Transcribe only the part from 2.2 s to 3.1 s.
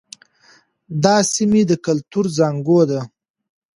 زانګو وې.